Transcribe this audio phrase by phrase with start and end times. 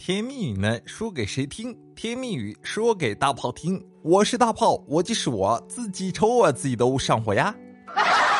[0.00, 1.76] 甜蜜语呢，说给谁听？
[1.94, 3.78] 甜蜜语说给大炮听。
[4.00, 7.54] 我是大炮，我就是我自己抽我自己都上火呀。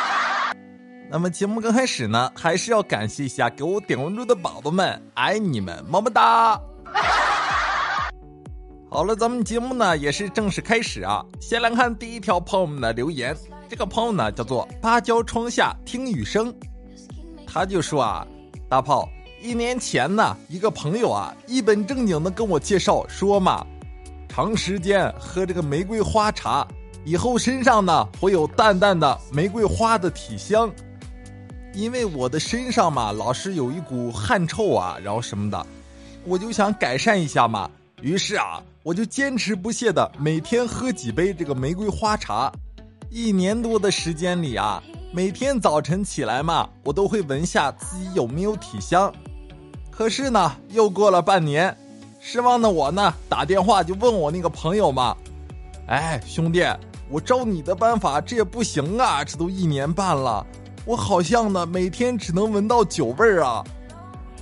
[1.12, 6.58] 那么节目刚开始呢，还是要感谢一下给我点关注的宝宝们，爱你们，么么哒。
[8.88, 11.22] 好了，咱们节目呢也是正式开始啊。
[11.42, 13.36] 先来看第一条朋友们的留言，
[13.68, 16.54] 这个朋友呢叫做芭蕉窗下听雨声，
[17.46, 18.26] 他就说啊，
[18.66, 19.06] 大炮。
[19.42, 23.66] 一年前呢，一个朋友啊，一本正经的跟我介绍说嘛，
[24.28, 26.66] 长时间喝这个玫瑰花茶，
[27.06, 30.70] 以后身上呢会有淡淡的玫瑰花的体香。
[31.72, 35.66] 因为我的身上嘛，老是有一股汗臭啊，然后什么的，
[36.24, 37.70] 我就想改善一下嘛。
[38.02, 42.52] 于是啊，我就坚持不懈的每天喝几杯这个玫瑰花茶。
[43.08, 49.10] 一年多的时间里啊，每天早晨起来嘛，我都会闻下自己有没有体香。
[49.90, 51.76] 可是呢，又过了半年，
[52.20, 55.16] 失望的我呢，打电话就问我那个朋友嘛，
[55.86, 56.64] 哎，兄弟，
[57.08, 60.46] 我照你的办法，这也不行啊，这都一年半了，
[60.84, 63.62] 我好像呢每天只能闻到酒味儿啊。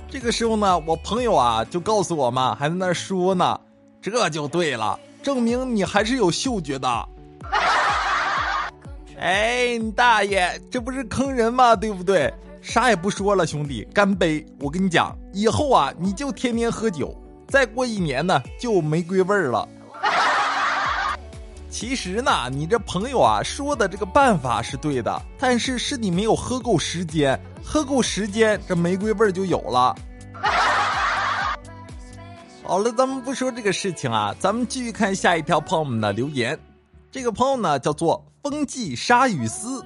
[0.09, 3.59] 这个时候呢，我朋友啊就告诉我嘛，还在那说呢，
[4.01, 7.09] 这就对了，证明你还是有嗅觉的。
[9.19, 11.75] 哎，你大爷，这不是坑人吗？
[11.75, 12.33] 对不对？
[12.61, 14.45] 啥也不说了，兄弟，干杯！
[14.59, 17.15] 我跟你讲，以后啊，你就天天喝酒，
[17.47, 19.67] 再过一年呢，就玫瑰味儿了。
[21.71, 29.95] 其实呢，你这朋友啊说的这个办法是对的，但是是你没有喝够时间，喝够时间，这玫瑰味儿就有了。
[32.63, 36.59] 好了，咱们不说这个事情啊，咱们继续看下一条朋友们的留言。
[37.09, 39.83] 这个朋友呢叫做风季沙雨丝，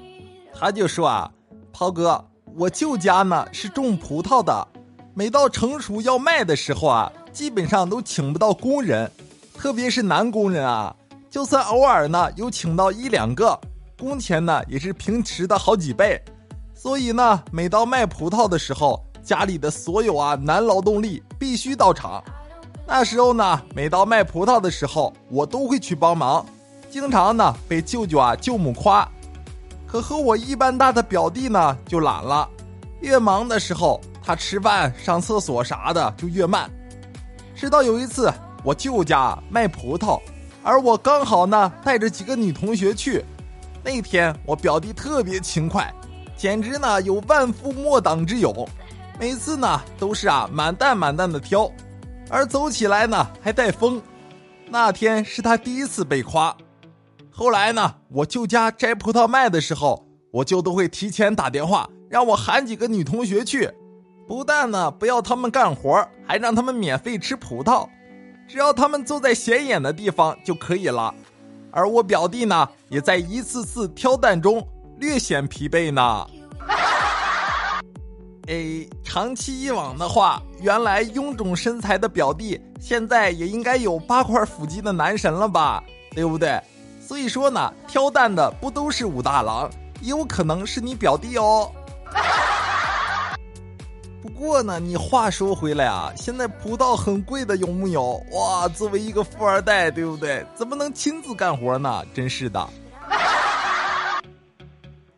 [0.54, 1.32] 他就说啊，
[1.72, 2.26] 涛哥。
[2.56, 4.68] 我舅家呢是种葡萄的，
[5.16, 9.10] 每到成熟要卖的时候啊，基本上都请不到工人，
[9.58, 10.96] 特别是男工人啊，
[11.32, 13.60] 就算偶尔呢有请到一两个，
[13.98, 16.22] 工钱呢也是平时的好几倍。
[16.76, 22.24] 所以呢，每到卖葡萄的时候，家里的所有啊男劳动力必须到场。
[22.86, 26.46] 那时候呢，每到卖葡萄的时候，我都会去帮忙，
[26.92, 29.10] 经常呢被舅舅啊舅母夸。
[29.94, 32.50] 可和我一般大的表弟呢，就懒了。
[33.02, 36.68] 越忙的时候，他吃饭、上厕所啥的就越慢。
[37.56, 38.34] 直到有一次，
[38.64, 40.20] 我舅家卖葡萄，
[40.64, 43.24] 而我刚好呢带着几个女同学去。
[43.84, 45.94] 那天我表弟特别勤快，
[46.36, 48.68] 简直呢有万夫莫挡之勇。
[49.20, 51.72] 每次呢都是啊满担满担的挑，
[52.32, 54.02] 而走起来呢还带风。
[54.70, 56.58] 那天是他第一次被夸。
[57.36, 63.72] 后来呢，我舅家摘葡萄卖的时候，我舅都会提前打电话让我喊几个女同学去，
[64.28, 67.90] 不但呢不要他们干活，还让他们免费吃葡萄，
[68.48, 71.12] 只要他们坐在显眼的地方就可以了。
[71.72, 74.64] 而我表弟呢，也在一次次挑担中
[75.00, 76.28] 略显疲惫呢。
[78.48, 85.84] 哎，长期以往的话，原来臃肿身材的表弟，现在也应该有八块腹肌的男神了吧？
[86.12, 86.62] 对不对？
[87.14, 89.70] 所以说呢，挑担的不都是武大郎，
[90.02, 91.72] 也有可能是你表弟哦。
[94.20, 98.20] 不过呢，你话说回来啊，现在葡萄很贵的，有木有？
[98.32, 100.44] 哇，作为一个富二代，对不对？
[100.56, 102.04] 怎么能亲自干活呢？
[102.16, 102.68] 真是的。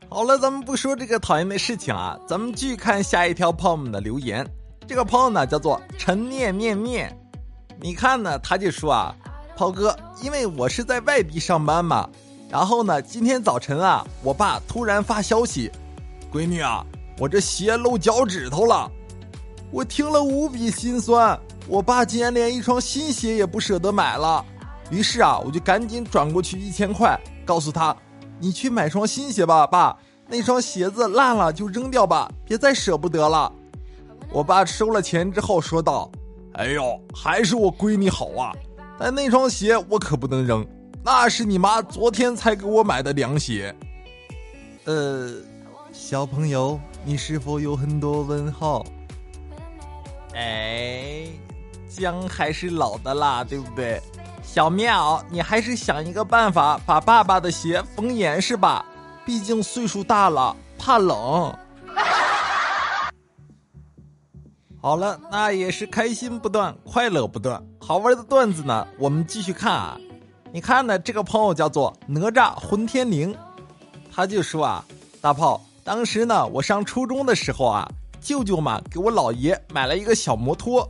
[0.10, 4.46] 好了，咱们不说这个讨厌的事情啊，咱们继续看下一条朋友们的留言。
[4.86, 7.18] 这个朋友呢叫做陈念面面，
[7.80, 9.16] 你看呢，他就说啊。
[9.58, 12.10] 涛哥，因为我是在外地上班嘛，
[12.50, 15.72] 然后呢，今天早晨啊，我爸突然发消息，
[16.32, 16.86] 闺女啊，
[17.18, 18.92] 我这鞋露脚趾头了，
[19.72, 21.40] 我听了无比心酸。
[21.68, 24.46] 我爸竟然连一双新鞋也不舍得买了，
[24.92, 27.96] 于是啊，我就赶紧转过去一千块，告诉他，
[28.40, 33.52] 你去买双新鞋吧，爸，那双鞋子烂了就扔掉吧，别再舍不得了。
[34.32, 36.12] 我爸收了钱之后说道，
[36.54, 38.54] 哎呦，还是我闺女好啊。
[38.98, 40.66] 但那双鞋我可不能扔，
[41.04, 43.76] 那是你妈昨天才给我买的凉鞋。
[44.86, 45.34] 呃，
[45.92, 48.86] 小朋友，你是否有很多问号？
[50.34, 51.28] 哎，
[51.90, 54.02] 姜还是老的辣，对不对？
[54.44, 58.86] 小棉袄，你还是想一个办法把爸爸的鞋缝严实吧，
[59.26, 61.54] 毕竟岁数大了，怕冷。
[64.86, 67.60] 好了，那也是开心不断，快乐不断。
[67.80, 69.98] 好玩的段子呢，我们继续看啊。
[70.54, 73.36] 你看呢，这个朋友叫做哪吒混天绫，
[74.14, 74.86] 他就说啊，
[75.20, 77.90] 大炮，当时呢，我上初中的时候啊，
[78.22, 80.88] 舅舅嘛给我姥爷买了一个小摩托，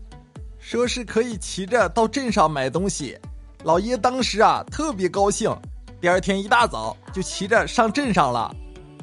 [0.59, 3.18] 说是可以骑着到镇上买东西。
[3.63, 5.57] 老爷当时啊特别高兴，
[6.01, 8.53] 第二天一大早就骑着上镇上了，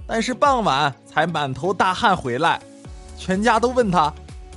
[0.06, 2.60] 但是傍晚才满头大汗回来，
[3.16, 4.12] 全家都问他，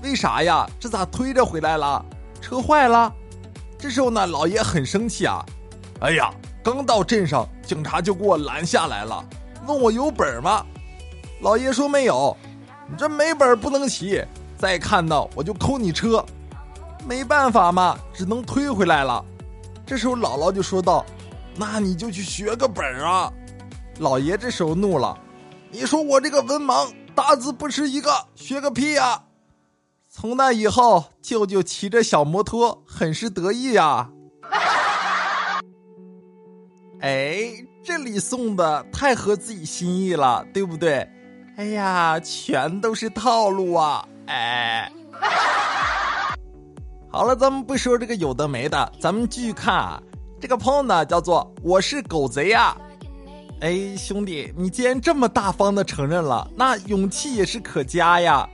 [0.05, 0.69] 为啥呀？
[0.79, 2.05] 这咋推着回来了？
[2.39, 3.11] 车坏了？
[3.79, 5.43] 这时候呢，老爷很生气啊，
[5.99, 6.31] 哎呀，
[6.63, 9.25] 刚到镇上，警察就给我拦下来了，
[9.65, 10.63] 问我有本吗？
[11.41, 12.37] 老爷说没有，
[12.87, 14.23] 你这没本不能骑，
[14.59, 16.23] 再看到我就扣你车，
[17.07, 19.25] 没办法嘛，只能推回来了。
[19.87, 21.03] 这时候姥姥就说道
[21.57, 23.33] ：“那你就去学个本啊！”
[23.97, 25.17] 老爷这时候怒了
[25.71, 29.19] ：“你说我这个文盲，打字不识一个，学个屁呀！”
[30.17, 34.09] 从那以后，舅舅骑着小摩托，很是得意呀。
[37.01, 37.51] 哎，
[37.83, 41.05] 这里送的太合自己心意了，对不对？
[41.57, 44.07] 哎呀，全都是套路啊！
[44.27, 44.89] 哎。
[47.11, 50.01] 好了，咱们不说这个有的没的，咱们继续看啊。
[50.39, 52.73] 这个朋友呢，叫做我是狗贼呀。
[53.59, 58.47] 哎，兄弟，你既然这么大方的承认了，那勇气也是可嘉呀。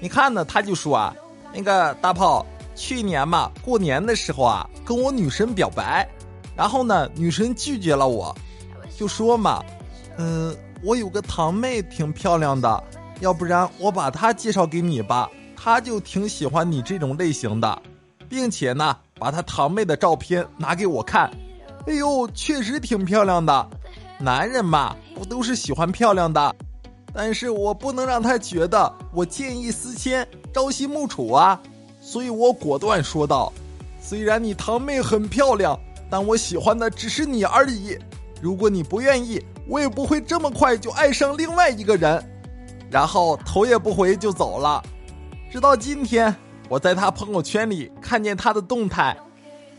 [0.00, 1.14] 你看呢，他就说啊，
[1.52, 2.44] 那个大炮，
[2.74, 6.08] 去年嘛，过年的时候啊，跟我女神表白，
[6.56, 8.34] 然后呢，女神拒绝了我，
[8.96, 9.62] 就说嘛，
[10.16, 12.82] 嗯，我有个堂妹挺漂亮的，
[13.20, 17.82] 要不然我把她介绍给你吧，她就挺喜欢你这种类型的。
[18.28, 21.28] 并且呢，把他堂妹的照片拿给我看，
[21.88, 23.68] 哎呦，确实挺漂亮的。
[24.20, 26.54] 男人嘛，不都是喜欢漂亮的？
[27.12, 31.60] 但是我不能让他觉得我见异思迁、朝夕暮楚啊。
[32.00, 33.52] 所以我果断说道
[34.00, 35.78] ：“虽然你堂妹很漂亮，
[36.08, 37.98] 但我喜欢的只是你而已。
[38.40, 42.24] 如果你不愿意，我也不会这么快就爱上另外一个人。”
[42.90, 44.82] 然后头也不回就走了。
[45.50, 46.34] 直到今天。
[46.68, 49.16] 我在他朋友圈里看见他的动态，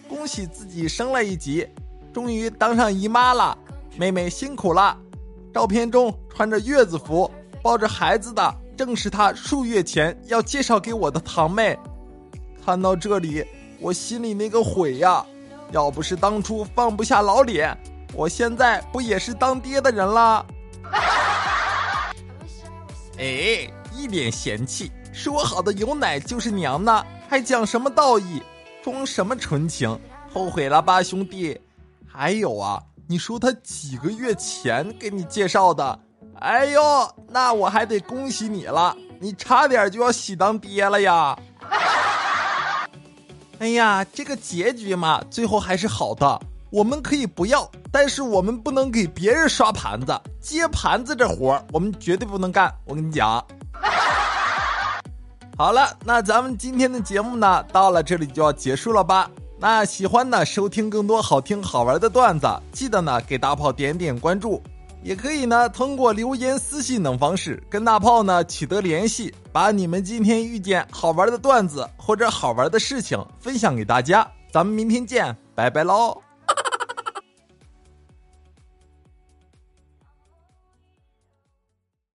[0.10, 1.66] 恭喜自己升了一级，
[2.12, 3.58] 终于当上姨妈了，
[3.96, 4.98] 妹妹辛苦了。
[5.54, 7.30] 照片中穿着月子服
[7.62, 11.78] 抱着孩子的，正是他数月前要介绍给我的堂妹。
[12.66, 13.46] 看到这里，
[13.80, 15.26] 我心里那个悔呀！
[15.72, 17.76] 要不是当初放不下老脸，
[18.14, 20.46] 我现在不也是当爹的人了？
[23.18, 24.92] 哎，一脸嫌弃。
[25.14, 28.42] 说好的有奶就是娘呢，还讲什么道义，
[28.82, 30.00] 装什么纯情？
[30.34, 31.60] 后悔了吧，兄弟？
[32.08, 36.00] 还有啊，你说他几个月前给你介绍的，
[36.40, 36.82] 哎呦，
[37.28, 41.38] 那我还得恭喜你了，你差点就要喜当爹了呀！
[43.60, 46.40] 哎呀，这个结局嘛，最后还是好的。
[46.70, 52.74] 我们可以不要，但是我们不能给别人刷盘子、接盘子这活我们绝对不能干。
[52.86, 53.46] 我跟你讲。
[55.60, 59.30] 好了，那咱们今天的节目呢，到了这里就要结束了吧？
[59.62, 64.60] 那喜欢呢，收听更多好听好玩的段子，记得呢给大炮点点关注，
[65.04, 74.28] 也可以呢通过留言、私信等方式跟大炮呢取得联系，把你们今天遇见好玩的段子或者好玩的事情分享给大家。
[74.52, 76.31] 咱们明天见，拜拜喽！